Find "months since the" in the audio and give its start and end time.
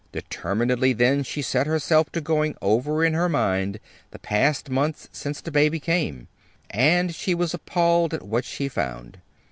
4.67-5.51